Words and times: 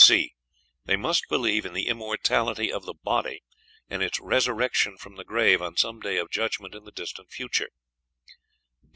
c. 0.03 0.33
They 0.85 0.95
must 0.95 1.29
believe 1.29 1.63
in 1.63 1.73
the 1.73 1.85
immortality 1.87 2.73
of 2.73 2.85
the 2.87 2.95
body, 2.95 3.43
and 3.87 4.01
its 4.01 4.19
resurrection 4.19 4.97
from 4.97 5.15
the 5.15 5.23
grave 5.23 5.61
on 5.61 5.77
some 5.77 5.99
day 5.99 6.17
of 6.17 6.31
judgment 6.31 6.73
in 6.73 6.85
the 6.85 6.91
distant 6.91 7.29
future. 7.31 7.69